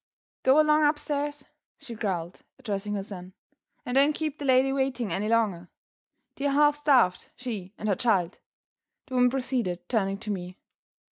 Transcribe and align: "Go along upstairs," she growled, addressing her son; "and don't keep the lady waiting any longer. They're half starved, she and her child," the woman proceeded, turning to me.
"Go 0.41 0.59
along 0.59 0.83
upstairs," 0.83 1.45
she 1.77 1.93
growled, 1.93 2.41
addressing 2.57 2.95
her 2.95 3.03
son; 3.03 3.33
"and 3.85 3.93
don't 3.93 4.13
keep 4.13 4.39
the 4.39 4.45
lady 4.45 4.73
waiting 4.73 5.11
any 5.13 5.29
longer. 5.29 5.69
They're 6.37 6.49
half 6.49 6.75
starved, 6.75 7.29
she 7.35 7.75
and 7.77 7.87
her 7.87 7.93
child," 7.95 8.39
the 9.05 9.13
woman 9.13 9.29
proceeded, 9.29 9.87
turning 9.89 10.17
to 10.17 10.31
me. 10.31 10.57